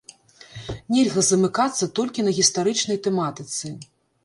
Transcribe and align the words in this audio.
Нельга 0.95 1.21
замыкацца 1.27 1.89
толькі 2.01 2.25
на 2.27 2.35
гістарычнай 2.39 3.01
тэматыцы. 3.09 3.75